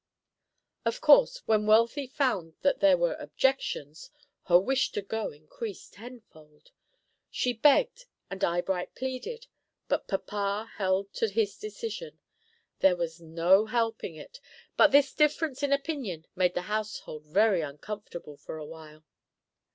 Of 0.83 0.99
course, 0.99 1.43
when 1.45 1.67
Wealthy 1.67 2.07
found 2.07 2.55
that 2.61 2.79
there 2.79 2.97
were 2.97 3.13
objections, 3.19 4.09
her 4.45 4.57
wish 4.59 4.91
to 4.93 5.03
go 5.03 5.29
increased 5.29 5.93
tenfold. 5.93 6.71
She 7.29 7.53
begged, 7.53 8.05
and 8.27 8.43
Eyebright 8.43 8.95
pleaded, 8.95 9.45
but 9.87 10.07
papa 10.07 10.71
held 10.77 11.13
to 11.13 11.29
his 11.29 11.55
decision. 11.55 12.17
There 12.79 12.95
was 12.95 13.21
no 13.21 13.67
helping 13.67 14.15
it, 14.15 14.39
but 14.75 14.91
this 14.91 15.13
difference 15.13 15.61
in 15.61 15.71
opinion 15.71 16.25
made 16.35 16.55
the 16.55 16.61
household 16.63 17.25
very 17.25 17.61
uncomfortable 17.61 18.37
for 18.37 18.57
a 18.57 18.65
while. 18.65 19.05